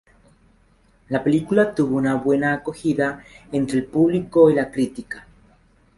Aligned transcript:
La 1.09 1.23
película 1.23 1.75
tuvo 1.75 1.95
una 1.97 2.15
buena 2.15 2.53
acogida 2.53 3.23
entre 3.51 3.77
el 3.77 3.85
público 3.85 4.49
y 4.49 4.55
la 4.55 4.71
crítica. 4.71 5.27